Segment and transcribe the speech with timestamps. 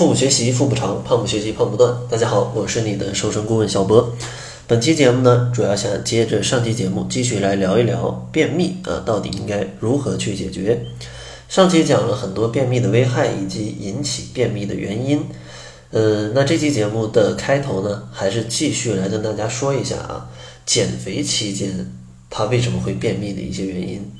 [0.00, 1.94] 腹部学习腹部长，胖不学习胖不断。
[2.08, 4.16] 大家好，我是你的瘦身顾问小博。
[4.66, 10.86] 本期节目呢，主要想接着上期节目继续来聊一聊便秘啊，到底应该如何去解决？
[11.50, 15.22] 上期讲了很多便秘的危害以及引起便秘的原因。
[15.90, 20.30] 呃，那这期节目的开头呢，还是继续来跟大家说一下啊，
[20.64, 21.92] 减肥期间
[22.30, 24.10] 他为什么会便秘的一些原因。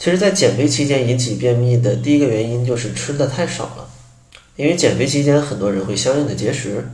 [0.00, 3.88] 其实，在减肥期间引起便秘的第一个原因就是吃的太少了。
[4.56, 6.90] 因为减肥期间，很多人会相应的节食，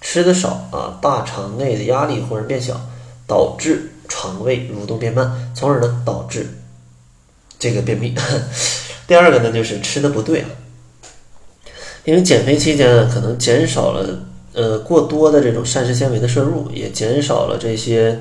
[0.00, 2.78] 吃的少啊，大肠内的压力忽然变小，
[3.26, 6.46] 导致肠胃蠕动变慢，从而呢导致
[7.58, 8.14] 这个便秘。
[9.08, 10.48] 第二个呢就是吃的不对啊，
[12.04, 18.20] 因为减肥期间可能减少了呃过多的这种膳食纤维的摄入，也减少了这些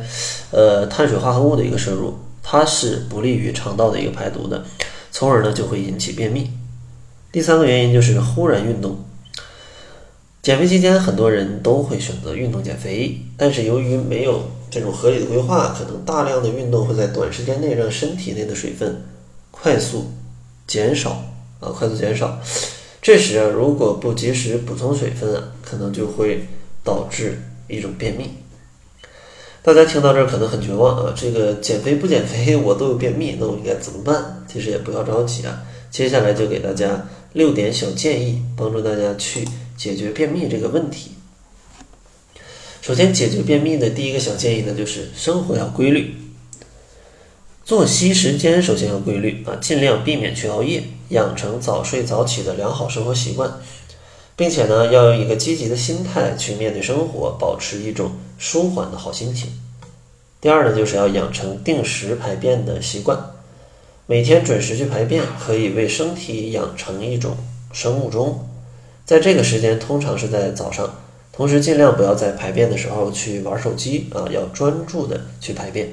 [0.51, 4.63] 呃碳水化合物的一个摄入，它是不利于肠道的一个排毒的，
[5.11, 6.49] 从而呢就会引起便秘。
[7.31, 8.97] 第三个原因就是忽然运动。
[10.41, 19.03] 减肥期间，很多人都会选择运动减肥，但是由于没有这种合理的规划，可能大量的运动会在短时间内让身体内的水分
[19.51, 20.11] 快速
[20.65, 21.23] 减少
[21.59, 22.39] 啊，快速减少。
[23.03, 26.47] 这时啊，如果不及时补充水分啊，可能就会
[26.83, 28.31] 导致一种便秘。
[29.61, 34.43] 大家听到这儿可能很绝望啊，这个减肥不减肥我都有便秘，那我应该怎么办？
[34.47, 37.07] 其实也不要着急啊，接下来就给大家。
[37.33, 41.11] 六点小建议，帮助大家去解决便秘这个问题。
[42.81, 46.15] 首先，解决便秘的第一个小建议呢，就是生活要规律，
[47.63, 53.59] 作息时间首先要规律啊，尽量避免去熬夜，养成早睡早起的良好生活习惯，
[54.35, 59.51] 并且呢，要用一个积极的心态去面对生活，保持一种舒缓的好心情。
[60.41, 63.17] 第二呢，就是要养成定时排便的习惯。
[64.11, 67.31] 每天准时去排便，可以为身体养成一种
[67.71, 68.45] 生物钟。
[69.05, 70.95] 在这个时间，通常是在早上。
[71.31, 75.87] 同时，尽量不要在排便的时候去玩手机啊，要专注的去排便。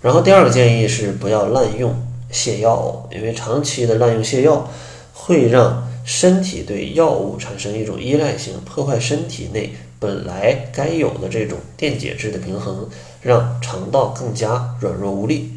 [0.00, 1.92] 然后，第二个建议是不要滥用
[2.30, 4.70] 泻药，因为长期的滥用泻药
[5.12, 12.88] 会让身体对药物产生一种依赖性，破坏身体内本来该有的这种电解质的平衡，
[13.22, 15.50] 让肠道更加软弱无力。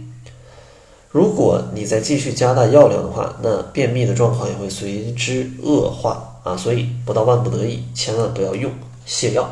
[1.16, 6.58] 如果你再继续加大药量的话，那便秘的状况也会随之恶化啊！
[6.58, 8.70] 所以不到万不得已，千万不要用
[9.08, 9.50] 泻药。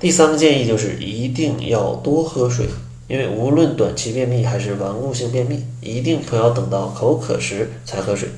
[0.00, 2.66] 第三个建议就是一定要多喝水，
[3.06, 8.28] 因为无论短期便秘还是顽固性便秘，一定不要等到口渴时才喝水，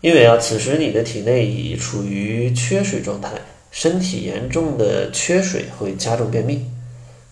[0.00, 3.32] 因为啊，此时你的体内已处于缺水状态，
[3.72, 6.64] 身体严重的缺水会加重便秘。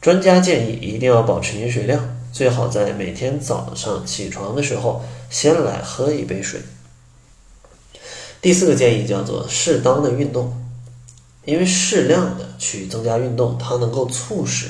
[0.00, 2.17] 专家建议一定要保持饮水量。
[2.32, 6.60] 最好在每天早上起床的时候，先来喝一杯水。
[8.40, 10.52] 第四个建议叫做适当的运动，
[11.44, 14.68] 因为适量的去增加运动，它能够促使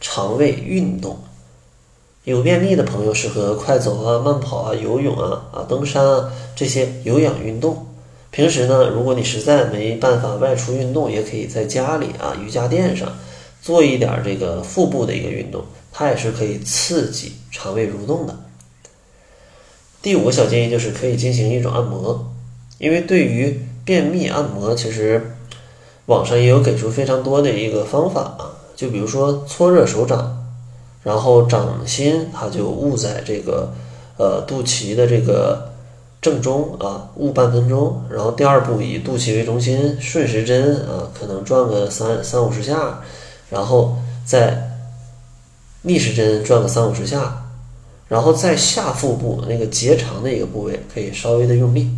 [0.00, 1.18] 肠胃运动。
[2.24, 7.86] 有便秘的朋友适合快走啊、慢跑啊、游泳啊、啊登山啊这些有氧运动。
[8.30, 13.12] 平时呢，如果你实在没办法外出运动，也可以在家里啊瑜伽垫上
[13.60, 15.64] 做一点这个腹部的一个运动。
[15.92, 18.34] 它也是可以刺激肠胃蠕动的。
[20.00, 22.32] 第五个小建议就是可以进行一种按摩，
[22.78, 25.36] 因为对于便秘按摩，其实
[26.06, 28.50] 网上也有给出非常多的一个方法啊。
[28.74, 30.44] 就比如说搓热手掌，
[31.04, 33.72] 然后掌心它就捂在这个
[34.16, 35.70] 呃肚脐的这个
[36.20, 38.02] 正中啊，捂半分钟。
[38.10, 43.00] 然后第二步以肚脐为中心顺时针啊，可能转个三三五十下，
[43.50, 44.71] 然后再。
[45.82, 47.44] 逆时针转个三五十下，
[48.08, 51.88] 然后在下腹部那个结肠的一个部位可以稍微的用力，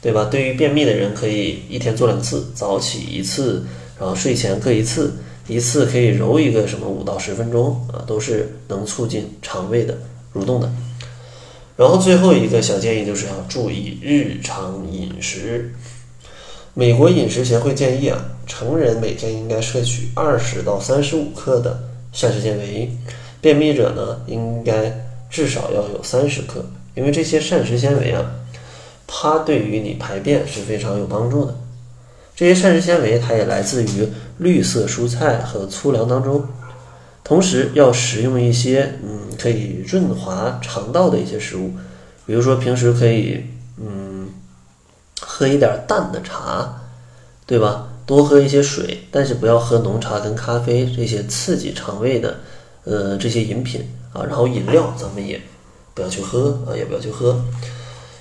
[0.00, 0.28] 对吧？
[0.30, 3.66] 对于便秘的人，可以一天做两次，早起一次，
[3.98, 5.14] 然后睡前各一次，
[5.48, 9.98] 一次可以揉一个什么五到十分钟啊，都是能促进肠胃的
[10.32, 10.70] 蠕动的。
[11.76, 15.74] 然后最后一个小建议就是要注意日常饮食。
[16.74, 21.89] 美国饮食协会建议啊，成人每天应该摄取二十到三十五克的。
[22.12, 22.90] 膳食纤维，
[23.40, 24.92] 便秘者呢应该
[25.30, 26.64] 至少要有三十克，
[26.94, 28.24] 因为这些膳食纤维啊，
[29.06, 31.54] 它对于你排便是非常有帮助的。
[32.34, 34.08] 这些膳食纤维它也来自于
[34.38, 36.42] 绿色蔬菜和粗粮当中，
[37.22, 41.72] 同时要食用一些嗯可以润滑肠道的一些食物，
[42.26, 43.44] 比如说平时可以
[43.76, 44.30] 嗯
[45.20, 46.80] 喝一点淡的茶，
[47.46, 47.89] 对吧？
[48.10, 52.40] 多喝一些水，但是不要喝浓茶跟咖啡这些刺激肠胃的，
[52.82, 54.24] 呃，这些饮品啊。
[54.24, 55.40] 然后饮料咱们也
[55.94, 57.40] 不要去喝啊，也不要去喝，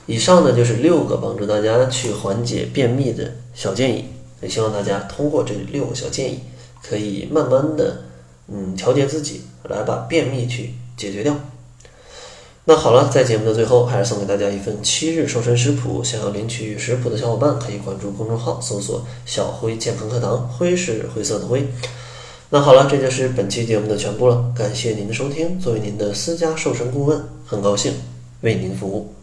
[0.05, 4.05] 以上呢就是六个帮助大家去缓解便秘的小建议，
[4.43, 6.39] 也希望大家通过这六个小建议，
[6.87, 8.03] 可以慢慢的
[8.47, 11.35] 嗯调节自己，来把便秘去解决掉。
[12.69, 16.03] 那好了，在节目的最后，还是送给大家一份七日瘦身食谱。
[16.03, 21.67] 想要领取食谱的小伙伴，可以关注公众号，搜索“小辉健康课堂”，灰是灰色的灰。
[22.51, 24.53] 那好了，这就是本期节目的全部了。
[24.55, 27.91] 感谢您的收听，作为您的私家瘦身顾问，很高兴
[28.41, 29.15] 为您服务。